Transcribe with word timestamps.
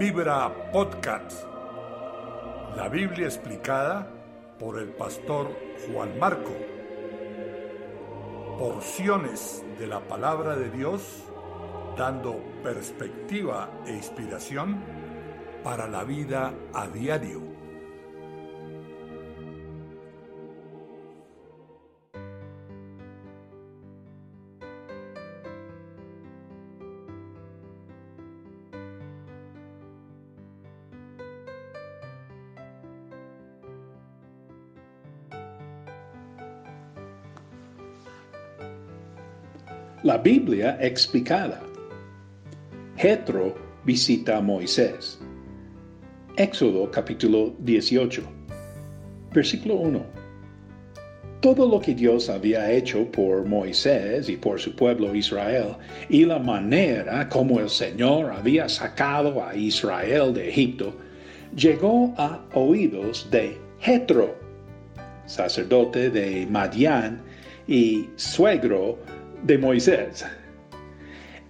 Vibra 0.00 0.72
Podcast. 0.72 1.44
La 2.74 2.88
Biblia 2.88 3.26
explicada 3.26 4.10
por 4.58 4.78
el 4.78 4.88
pastor 4.88 5.54
Juan 5.86 6.18
Marco. 6.18 6.56
Porciones 8.58 9.62
de 9.78 9.86
la 9.86 10.00
palabra 10.00 10.56
de 10.56 10.70
Dios 10.70 11.02
dando 11.98 12.42
perspectiva 12.62 13.68
e 13.86 13.92
inspiración 13.92 14.82
para 15.62 15.86
la 15.86 16.02
vida 16.04 16.54
a 16.72 16.86
diario. 16.86 17.42
La 40.02 40.16
Biblia 40.16 40.78
explicada. 40.80 41.60
Jetro 42.96 43.54
visita 43.84 44.38
a 44.38 44.40
Moisés. 44.40 45.20
Éxodo 46.38 46.90
capítulo 46.90 47.54
18. 47.58 48.22
Versículo 49.34 49.74
1. 49.74 50.02
Todo 51.42 51.68
lo 51.68 51.78
que 51.80 51.94
Dios 51.94 52.30
había 52.30 52.72
hecho 52.72 53.12
por 53.12 53.44
Moisés 53.44 54.30
y 54.30 54.38
por 54.38 54.58
su 54.58 54.74
pueblo 54.74 55.14
Israel, 55.14 55.76
y 56.08 56.24
la 56.24 56.38
manera 56.38 57.28
como 57.28 57.60
el 57.60 57.68
Señor 57.68 58.32
había 58.32 58.70
sacado 58.70 59.44
a 59.44 59.54
Israel 59.54 60.32
de 60.32 60.48
Egipto, 60.48 60.94
llegó 61.54 62.14
a 62.16 62.40
oídos 62.54 63.28
de 63.30 63.58
Jetro, 63.80 64.34
sacerdote 65.26 66.08
de 66.08 66.46
Madián 66.46 67.20
y 67.68 68.08
suegro 68.16 68.98
de 69.44 69.58
Moisés. 69.58 70.24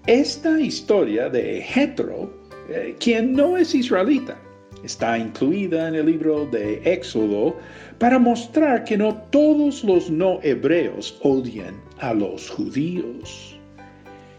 Esta 0.07 0.59
historia 0.61 1.29
de 1.29 1.63
Jetro, 1.63 2.33
eh, 2.69 2.97
quien 2.99 3.33
no 3.33 3.57
es 3.57 3.75
israelita, 3.75 4.37
está 4.83 5.19
incluida 5.19 5.89
en 5.89 5.95
el 5.95 6.07
libro 6.07 6.47
de 6.47 6.81
Éxodo 6.85 7.57
para 7.99 8.19
mostrar 8.19 8.85
que 8.85 8.97
no 8.97 9.15
todos 9.31 9.85
los 9.85 10.11
no 10.11 10.41
hebreos 10.43 11.19
odian 11.23 11.81
a 11.99 12.15
los 12.15 12.49
judíos. 12.49 13.59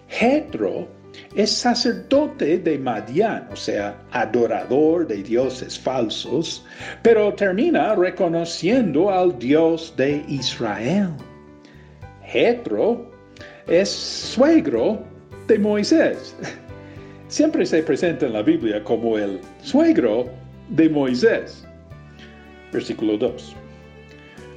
Jetro 0.08 0.88
es 1.36 1.52
sacerdote 1.52 2.58
de 2.58 2.78
Madián, 2.78 3.48
o 3.52 3.56
sea, 3.56 4.02
adorador 4.12 5.08
de 5.08 5.22
dioses 5.24 5.80
falsos, 5.80 6.66
pero 7.04 7.34
termina 7.34 7.96
reconociendo 7.96 9.10
al 9.10 9.38
Dios 9.38 9.94
de 9.96 10.24
Israel. 10.28 11.10
Jetro 12.24 13.11
es 13.72 13.90
suegro 13.90 15.00
de 15.48 15.58
Moisés. 15.58 16.36
Siempre 17.30 17.66
se 17.66 17.82
presenta 17.82 18.26
en 18.26 18.34
la 18.34 18.42
Biblia 18.42 18.84
como 18.84 19.18
el 19.18 19.40
suegro 19.64 20.26
de 20.68 20.90
Moisés. 20.90 21.66
Versículo 22.74 23.18
2. 23.18 23.56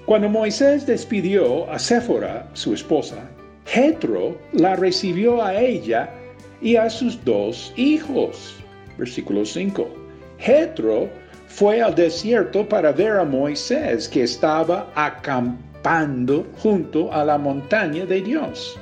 Cuando 0.07 0.29
Moisés 0.29 0.85
despidió 0.85 1.71
a 1.71 1.79
Séfora, 1.79 2.51
su 2.55 2.75
esposa, 2.75 3.31
Jetro 3.67 4.37
la 4.53 4.75
recibió 4.75 5.41
a 5.41 5.61
ella 5.61 6.11
y 6.61 6.75
a 6.75 6.91
sus 6.91 7.25
dos 7.25 7.73
hijos. 7.77 8.57
Versículo 8.99 9.45
5. 9.45 9.89
Jetro 10.39 11.09
fue 11.47 11.81
al 11.81 11.95
desierto 11.95 12.69
para 12.69 12.91
ver 12.91 13.13
a 13.13 13.25
Moisés 13.25 14.09
que 14.09 14.25
estaba 14.25 14.91
acampando 14.97 16.45
junto 16.59 17.13
a 17.13 17.25
la 17.25 17.39
montaña 17.39 18.05
de 18.07 18.21
Dios. 18.21 18.77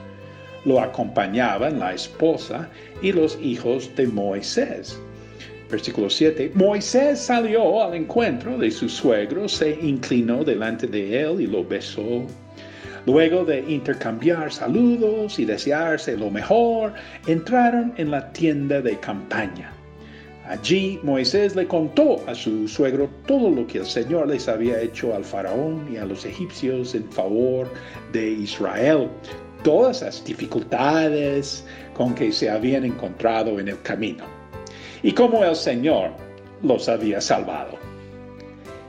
Lo 0.65 0.81
acompañaban 0.81 1.79
la 1.81 1.95
esposa 1.95 2.69
y 3.03 3.13
los 3.13 3.39
hijos 3.43 3.91
de 3.97 4.07
Moisés. 4.07 4.99
Versículo 5.71 6.11
7. 6.11 6.53
Moisés 6.55 7.19
salió 7.19 7.83
al 7.83 7.95
encuentro 7.95 8.59
de 8.59 8.71
su 8.71 8.89
suegro, 8.89 9.49
se 9.49 9.71
inclinó 9.81 10.45
delante 10.45 10.87
de 10.87 11.21
él 11.23 11.41
y 11.41 11.47
lo 11.47 11.65
besó. 11.65 12.27
Luego 13.07 13.45
de 13.45 13.61
intercambiar 13.67 14.53
saludos 14.53 15.39
y 15.39 15.45
desearse 15.45 16.17
lo 16.17 16.31
mejor, 16.31 16.93
entraron 17.27 17.93
en 17.97 18.11
la 18.11 18.33
tienda 18.33 18.81
de 18.81 18.97
campaña. 18.99 19.73
Allí 20.47 21.01
Moisés 21.03 21.57
le 21.57 21.67
contó 21.67 22.23
a 22.27 22.35
su 22.35 22.69
suegro 22.69 23.09
todo 23.27 23.49
lo 23.49 23.67
que 23.67 23.79
el 23.79 23.87
Señor 23.87 24.29
les 24.29 24.49
había 24.49 24.81
hecho 24.81 25.15
al 25.15 25.25
faraón 25.25 25.89
y 25.93 25.97
a 25.97 26.05
los 26.05 26.25
egipcios 26.25 26.95
en 26.95 27.11
favor 27.11 27.69
de 28.13 28.33
Israel, 28.33 29.09
todas 29.63 30.03
las 30.03 30.25
dificultades 30.25 31.65
con 31.95 32.15
que 32.15 32.33
se 32.33 32.51
habían 32.51 32.85
encontrado 32.85 33.59
en 33.59 33.69
el 33.69 33.81
camino 33.83 34.25
y 35.03 35.13
cómo 35.13 35.45
el 35.45 35.57
Señor 35.57 36.11
los 36.63 36.89
había 36.89 37.21
salvado. 37.21 37.79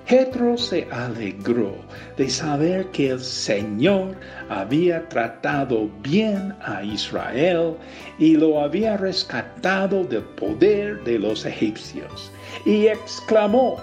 Jetro 0.06 0.58
se 0.58 0.86
alegró 0.92 1.74
de 2.18 2.30
saber 2.30 2.88
que 2.88 3.12
el 3.12 3.22
Señor 3.22 4.16
había 4.50 5.08
tratado 5.08 5.90
bien 6.02 6.54
a 6.62 6.84
Israel 6.84 7.76
y 8.20 8.36
lo 8.36 8.62
había 8.62 8.98
rescatado 8.98 10.04
del 10.04 10.24
poder 10.24 11.02
de 11.06 11.20
los 11.20 11.46
egipcios 11.46 12.32
y 12.66 12.88
exclamó, 12.88 13.78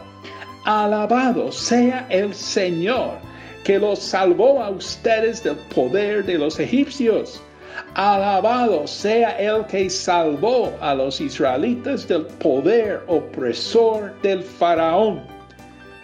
Alabado 0.67 1.51
sea 1.51 2.07
el 2.11 2.35
Señor 2.35 3.19
que 3.65 3.79
los 3.79 3.99
salvó 3.99 4.63
a 4.63 4.71
ustedes 4.71 5.43
del 5.43 5.57
poder 5.75 6.25
de 6.25 6.39
los 6.39 6.59
egipcios. 6.59 7.41
Alabado 7.95 8.87
sea 8.87 9.39
el 9.39 9.65
que 9.67 9.89
salvó 9.89 10.73
a 10.81 10.95
los 10.95 11.21
israelitas 11.21 12.07
del 12.07 12.27
poder 12.27 13.03
opresor 13.07 14.13
del 14.23 14.43
faraón. 14.43 15.23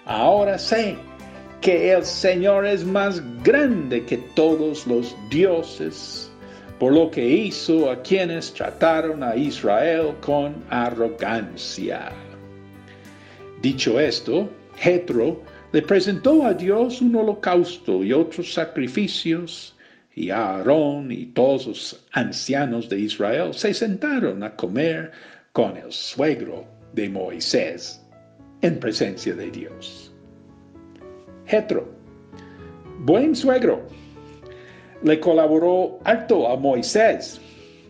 Ahora 0.05 0.59
sé 0.59 0.97
que 1.61 1.93
el 1.93 2.05
Señor 2.05 2.67
es 2.67 2.85
más 2.85 3.21
grande 3.43 4.05
que 4.05 4.19
todos 4.37 4.87
los 4.87 5.17
dioses, 5.31 6.31
por 6.79 6.93
lo 6.93 7.11
que 7.11 7.27
hizo 7.27 7.91
a 7.91 8.01
quienes 8.03 8.53
trataron 8.53 9.23
a 9.23 9.35
Israel 9.35 10.15
con 10.21 10.55
arrogancia. 10.71 12.13
Dicho 13.63 13.99
esto, 13.99 14.49
Jetro 14.77 15.41
le 15.77 15.83
presentó 15.83 16.43
a 16.47 16.55
Dios 16.55 17.03
un 17.03 17.15
holocausto 17.17 18.03
y 18.03 18.11
otros 18.11 18.55
sacrificios, 18.55 19.77
y 20.15 20.31
Aarón 20.31 21.13
y 21.13 21.27
todos 21.27 21.67
los 21.67 22.07
ancianos 22.13 22.89
de 22.89 23.01
Israel 23.01 23.53
se 23.53 23.75
sentaron 23.75 24.43
a 24.43 24.57
comer 24.57 25.13
con 25.53 25.77
el 25.77 25.93
suegro 25.93 26.65
de 26.95 27.11
Moisés 27.11 28.01
en 28.63 28.81
presencia 28.81 29.35
de 29.35 29.51
Dios. 29.51 30.11
Jetro, 31.45 31.87
buen 33.01 33.37
suegro, 33.37 33.83
le 35.03 35.21
colaboró 35.21 35.99
harto 36.05 36.49
a 36.49 36.57
Moisés, 36.57 37.39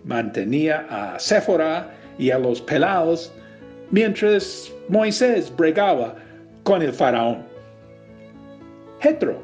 mantenía 0.02 0.88
a 0.90 1.20
Séfora 1.20 1.94
y 2.18 2.32
a 2.32 2.38
los 2.40 2.60
pelados 2.62 3.32
mientras 3.92 4.72
Moisés 4.88 5.54
bregaba 5.56 6.16
con 6.64 6.82
el 6.82 6.92
faraón. 6.92 7.54
Jetro, 9.06 9.40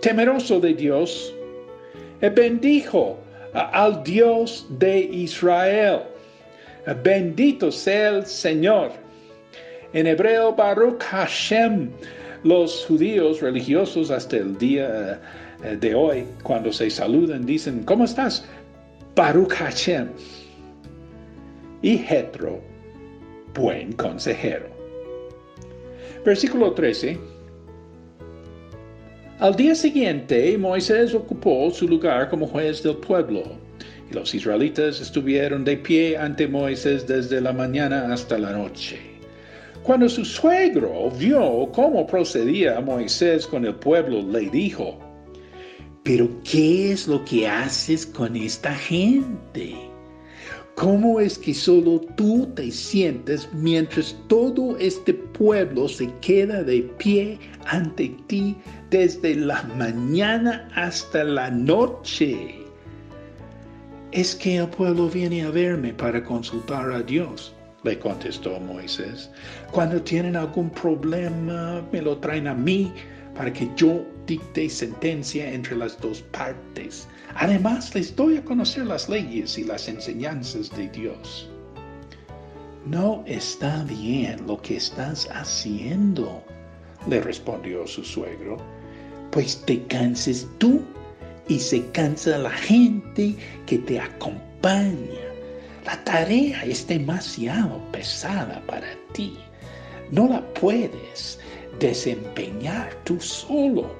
temeroso 0.00 0.58
de 0.58 0.72
Dios, 0.72 1.34
bendijo 2.22 3.18
al 3.52 4.02
Dios 4.02 4.66
de 4.78 4.98
Israel. 4.98 6.00
Bendito 7.04 7.70
sea 7.70 8.08
el 8.08 8.24
Señor. 8.24 8.92
En 9.92 10.06
hebreo, 10.06 10.54
Baruch 10.54 11.02
Hashem, 11.02 11.90
los 12.44 12.86
judíos 12.86 13.42
religiosos 13.42 14.10
hasta 14.10 14.38
el 14.38 14.56
día 14.56 15.20
eh, 15.62 15.76
de 15.76 15.94
hoy, 15.94 16.24
cuando 16.42 16.72
se 16.72 16.88
saludan, 16.88 17.44
dicen, 17.44 17.84
¿cómo 17.84 18.04
estás? 18.04 18.42
Baruch 19.14 19.52
Hashem. 19.52 20.08
Y 21.82 21.98
Jetro, 21.98 22.58
buen 23.52 23.92
consejero. 23.92 24.64
Versículo 26.24 26.72
13 26.72 27.41
al 29.38 29.56
día 29.56 29.74
siguiente, 29.74 30.56
Moisés 30.56 31.14
ocupó 31.14 31.70
su 31.70 31.88
lugar 31.88 32.28
como 32.30 32.46
juez 32.46 32.82
del 32.82 32.96
pueblo, 32.96 33.42
y 34.10 34.14
los 34.14 34.34
israelitas 34.34 35.00
estuvieron 35.00 35.64
de 35.64 35.76
pie 35.76 36.16
ante 36.16 36.46
Moisés 36.46 37.06
desde 37.06 37.40
la 37.40 37.52
mañana 37.52 38.12
hasta 38.12 38.38
la 38.38 38.52
noche. 38.52 39.00
Cuando 39.82 40.08
su 40.08 40.24
suegro 40.24 41.10
vio 41.10 41.68
cómo 41.72 42.06
procedía 42.06 42.80
Moisés 42.80 43.46
con 43.46 43.64
el 43.66 43.74
pueblo, 43.74 44.22
le 44.22 44.48
dijo, 44.50 44.98
¿Pero 46.04 46.28
qué 46.42 46.92
es 46.92 47.06
lo 47.06 47.24
que 47.24 47.46
haces 47.46 48.06
con 48.06 48.34
esta 48.36 48.74
gente? 48.74 49.74
¿Cómo 50.74 51.20
es 51.20 51.38
que 51.38 51.54
solo 51.54 52.00
tú 52.16 52.48
te 52.56 52.70
sientes 52.72 53.48
mientras 53.52 54.16
todo 54.26 54.76
este 54.78 55.14
pueblo 55.14 55.88
se 55.88 56.08
queda 56.20 56.64
de 56.64 56.82
pie 56.98 57.38
ante 57.66 58.16
ti 58.26 58.56
desde 58.92 59.34
la 59.34 59.62
mañana 59.78 60.68
hasta 60.74 61.24
la 61.24 61.50
noche? 61.50 62.58
Es 64.12 64.34
que 64.34 64.58
el 64.58 64.68
pueblo 64.68 65.08
viene 65.08 65.44
a 65.44 65.50
verme 65.50 65.94
para 65.94 66.22
consultar 66.22 66.92
a 66.92 67.00
Dios, 67.00 67.54
le 67.84 67.98
contestó 67.98 68.60
Moisés. 68.60 69.30
Cuando 69.70 70.02
tienen 70.02 70.36
algún 70.36 70.68
problema, 70.68 71.82
me 71.90 72.02
lo 72.02 72.18
traen 72.18 72.46
a 72.46 72.54
mí 72.54 72.92
para 73.34 73.50
que 73.50 73.66
yo 73.76 74.04
dicte 74.26 74.68
sentencia 74.68 75.50
entre 75.50 75.74
las 75.74 75.98
dos 75.98 76.20
partes. 76.30 77.08
Además, 77.36 77.94
les 77.94 78.14
doy 78.14 78.36
a 78.36 78.44
conocer 78.44 78.86
las 78.86 79.08
leyes 79.08 79.56
y 79.56 79.64
las 79.64 79.88
enseñanzas 79.88 80.68
de 80.76 80.90
Dios. 80.90 81.48
No 82.84 83.24
está 83.26 83.84
bien 83.84 84.46
lo 84.46 84.60
que 84.60 84.76
estás 84.76 85.30
haciendo, 85.32 86.44
le 87.08 87.22
respondió 87.22 87.86
su 87.86 88.04
suegro, 88.04 88.58
pues 89.32 89.60
te 89.64 89.82
canses 89.86 90.46
tú 90.58 90.80
y 91.48 91.58
se 91.58 91.84
cansa 91.90 92.38
la 92.38 92.50
gente 92.50 93.34
que 93.66 93.78
te 93.78 93.98
acompaña. 93.98 95.20
La 95.84 96.02
tarea 96.04 96.62
es 96.64 96.86
demasiado 96.86 97.80
pesada 97.90 98.62
para 98.66 98.86
ti. 99.14 99.36
No 100.12 100.28
la 100.28 100.42
puedes 100.54 101.40
desempeñar 101.80 102.94
tú 103.04 103.18
solo. 103.20 103.90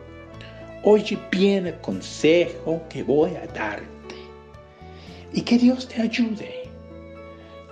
Oye 0.85 1.19
bien 1.31 1.67
el 1.67 1.81
consejo 1.81 2.83
que 2.89 3.03
voy 3.03 3.31
a 3.35 3.47
darte 3.47 4.17
y 5.33 5.41
que 5.41 5.59
Dios 5.59 5.89
te 5.89 6.03
ayude. 6.03 6.62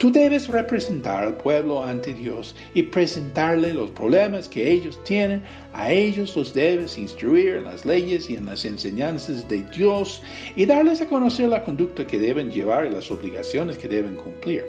Tú 0.01 0.11
debes 0.11 0.49
representar 0.49 1.25
al 1.25 1.37
pueblo 1.37 1.85
ante 1.85 2.15
Dios 2.15 2.57
y 2.73 2.85
presentarle 2.85 3.75
los 3.75 3.91
problemas 3.91 4.49
que 4.49 4.73
ellos 4.73 4.99
tienen. 5.05 5.43
A 5.75 5.93
ellos 5.93 6.35
los 6.35 6.55
debes 6.55 6.97
instruir 6.97 7.57
en 7.57 7.65
las 7.65 7.85
leyes 7.85 8.31
y 8.31 8.37
en 8.37 8.47
las 8.47 8.65
enseñanzas 8.65 9.47
de 9.47 9.63
Dios 9.77 10.23
y 10.57 10.65
darles 10.65 11.03
a 11.03 11.07
conocer 11.07 11.51
la 11.51 11.63
conducta 11.63 12.07
que 12.07 12.19
deben 12.19 12.51
llevar 12.51 12.87
y 12.87 12.91
las 12.91 13.11
obligaciones 13.11 13.77
que 13.77 13.89
deben 13.89 14.17
cumplir. 14.17 14.65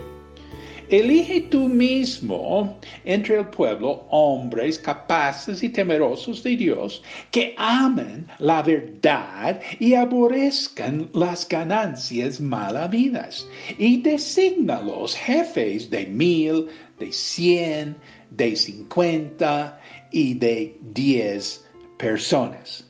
Elige 0.92 1.40
tú 1.50 1.70
mismo 1.70 2.78
entre 3.06 3.38
el 3.38 3.48
pueblo 3.48 4.06
hombres 4.10 4.78
capaces 4.78 5.64
y 5.64 5.70
temerosos 5.70 6.44
de 6.44 6.58
Dios 6.58 7.02
que 7.32 7.56
amen 7.58 8.28
la 8.40 8.62
verdad 8.62 9.62
y 9.80 9.94
aborrezcan 9.94 11.10
las 11.14 11.48
ganancias 11.48 12.42
mal 12.42 12.76
habidas. 12.76 13.48
Y 13.78 14.02
designa 14.02 14.82
los 14.82 15.16
jefes 15.16 15.90
de 15.90 16.08
mil, 16.08 16.68
de 17.00 17.14
cien, 17.14 17.96
de 18.32 18.54
cincuenta 18.54 19.80
y 20.12 20.34
de 20.34 20.78
diez 20.94 21.66
personas. 21.98 22.86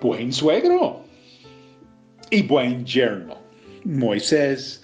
Buen 0.00 0.32
suegro 0.32 1.04
y 2.30 2.42
buen 2.42 2.84
yerno. 2.84 3.36
Moisés 3.84 4.82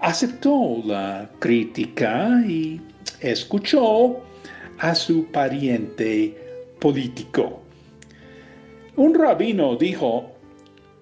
aceptó 0.00 0.82
la 0.84 1.28
crítica 1.38 2.42
y 2.46 2.80
escuchó 3.20 4.22
a 4.78 4.94
su 4.94 5.26
pariente 5.26 6.34
político. 6.80 7.62
Un 8.96 9.14
rabino 9.14 9.76
dijo, 9.76 10.32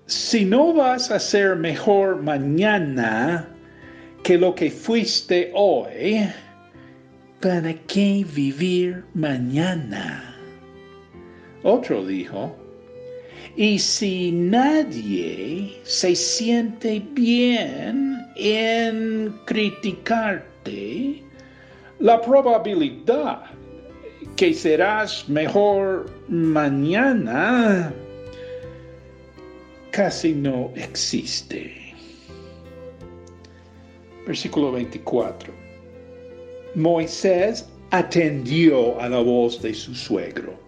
si 0.06 0.44
no 0.44 0.75
vas 0.75 1.11
a 1.11 1.19
ser 1.19 1.56
mejor 1.56 2.23
mañana 2.23 3.49
que 4.23 4.37
lo 4.37 4.55
que 4.55 4.71
fuiste 4.71 5.53
hoy, 5.55 6.29
¿para 7.41 7.75
qué 7.87 8.27
vivir 8.35 9.05
mañana? 9.15 10.37
Otro 11.62 12.05
dijo, 12.05 12.56
y 13.56 13.79
si 13.79 14.32
nadie 14.32 15.79
se 15.85 16.17
siente 16.17 17.00
bien 17.12 18.14
en 18.37 19.41
criticarte, 19.45 21.23
la 22.01 22.21
probabilidad 22.21 23.45
que 24.37 24.53
serás 24.53 25.29
mejor 25.29 26.07
mañana 26.29 27.93
casi 29.91 30.33
no 30.33 30.73
existe. 30.75 31.95
Versículo 34.27 34.73
24. 34.73 35.53
Moisés 36.75 37.69
atendió 37.91 39.01
a 39.01 39.09
la 39.09 39.21
voz 39.21 39.63
de 39.63 39.73
su 39.73 39.95
suegro 39.95 40.64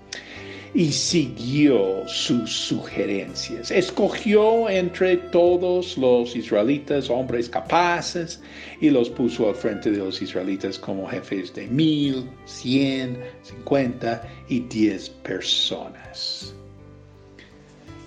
y 0.77 0.93
siguió 0.93 2.07
sus 2.07 2.51
sugerencias. 2.51 3.71
Escogió 3.71 4.69
entre 4.69 5.17
todos 5.17 5.97
los 5.97 6.37
israelitas 6.37 7.09
hombres 7.09 7.49
capaces 7.49 8.43
y 8.83 8.91
los 8.91 9.09
puso 9.09 9.49
al 9.49 9.55
frente 9.55 9.91
de 9.91 9.97
los 9.97 10.21
israelitas 10.21 10.79
como 10.79 11.09
jefes 11.09 11.55
de 11.55 11.67
mil, 11.69 12.29
cien, 12.45 13.19
cincuenta 13.43 14.23
y 14.51 14.61
diez 14.61 15.09
personas. 15.09 16.55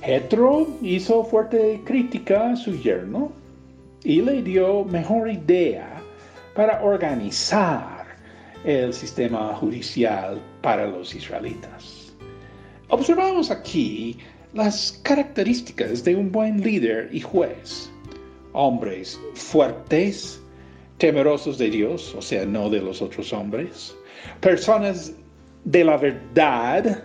Jetro 0.04 0.68
hizo 0.84 1.24
fuerte 1.24 1.82
crítica 1.84 2.52
a 2.52 2.56
su 2.56 2.80
yerno 2.80 3.32
y 4.04 4.22
le 4.22 4.44
dio 4.44 4.86
mejor 4.86 5.28
idea 5.32 6.04
para 6.54 6.84
organizar 6.84 8.06
el 8.64 8.94
sistema 8.94 9.56
judicial 9.56 10.40
para 10.62 10.86
los 10.86 11.16
israelitas. 11.16 11.99
Observamos 12.90 13.52
aquí 13.52 14.18
las 14.54 15.00
características 15.04 16.04
de 16.04 16.16
un 16.16 16.32
buen 16.32 16.62
líder 16.62 17.10
y 17.12 17.22
juez. 17.22 17.92
Hombres 18.54 19.20
fuertes, 19.36 20.42
temerosos 20.98 21.60
de 21.60 21.70
Dios, 21.70 22.16
o 22.16 22.22
sea, 22.22 22.46
no 22.48 22.68
de 22.68 22.82
los 22.82 23.00
otros 23.02 23.32
hombres. 23.32 23.96
Personas 24.42 25.14
de 25.66 25.84
la 25.84 25.98
verdad, 25.98 27.04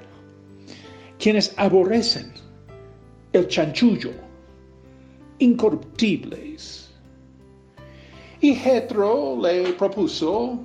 quienes 1.18 1.52
aborrecen 1.58 2.32
el 3.34 3.46
chanchullo, 3.48 4.12
incorruptibles. 5.38 6.90
Y 8.40 8.54
Jetro 8.54 9.38
le 9.42 9.74
propuso 9.74 10.58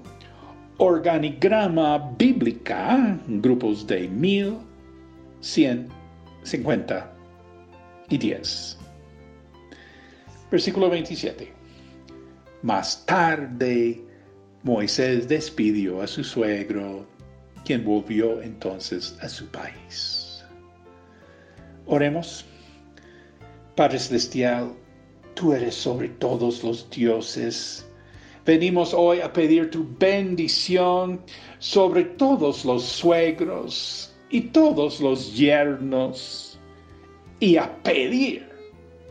organigrama 0.78 1.98
bíblica, 2.18 3.20
grupos 3.28 3.86
de 3.86 4.08
mil, 4.08 4.60
150 5.42 7.14
y 8.10 8.18
10. 8.18 8.78
Versículo 10.52 10.90
27. 10.90 11.54
Más 12.64 13.06
tarde, 13.06 14.02
Moisés 14.64 15.28
despidió 15.28 16.02
a 16.02 16.08
su 16.08 16.24
suegro, 16.24 17.06
quien 17.64 17.86
volvió 17.86 18.42
entonces 18.42 19.18
a 19.22 19.30
su 19.30 19.46
país. 19.48 20.44
Oremos. 21.86 22.46
Padre 23.76 23.98
Celestial, 23.98 24.74
tú 25.36 25.54
eres 25.54 25.74
sobre 25.74 26.10
todos 26.10 26.64
los 26.64 26.90
dioses. 26.90 27.88
Venimos 28.46 28.94
hoy 28.94 29.22
a 29.22 29.32
pedir 29.32 29.72
tu 29.72 29.88
bendición 29.98 31.22
sobre 31.60 32.04
todos 32.04 32.66
los 32.66 32.84
suegros, 32.84 34.14
y 34.30 34.42
todos 34.42 35.00
los 35.00 35.36
yernos 35.36 36.60
y 37.40 37.58
a 37.58 37.74
pedir 37.84 38.48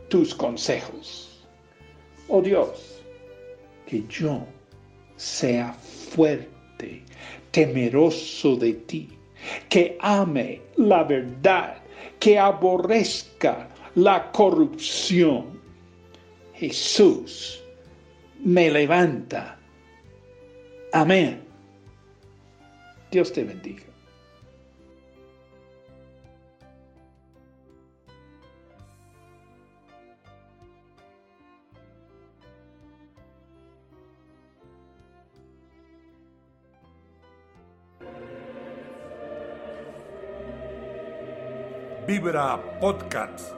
tus 0.08 0.34
consejos. 0.34 1.46
Oh 2.28 2.42
Dios, 2.42 3.02
que 3.86 4.04
yo 4.08 4.46
sea 5.16 5.72
fuerte, 5.72 7.02
temeroso 7.50 8.56
de 8.56 8.74
ti, 8.74 9.08
que 9.68 9.96
ame 10.00 10.60
la 10.76 11.04
verdad, 11.04 11.82
que 12.18 12.38
aborrezca 12.38 13.68
la 13.94 14.30
corrupción. 14.32 15.58
Jesús 16.54 17.62
me 18.44 18.70
levanta. 18.70 19.58
Amén. 20.92 21.42
Dios 23.10 23.32
te 23.32 23.44
bendiga. 23.44 23.84
Vibra 42.08 42.80
Podcast. 42.80 43.52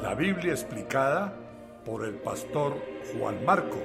La 0.00 0.14
Biblia 0.14 0.52
explicada 0.52 1.34
por 1.84 2.04
el 2.04 2.14
pastor 2.14 2.80
Juan 3.12 3.44
Marco. 3.44 3.82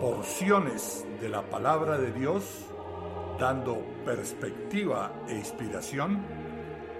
Porciones 0.00 1.04
de 1.20 1.28
la 1.28 1.42
palabra 1.42 1.98
de 1.98 2.12
Dios 2.12 2.44
dando 3.40 3.84
perspectiva 4.04 5.10
e 5.26 5.34
inspiración 5.34 6.24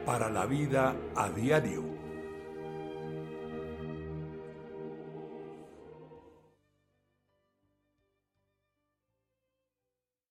para 0.05 0.29
la 0.29 0.45
vida 0.47 0.97
a 1.15 1.29
diario. 1.29 1.92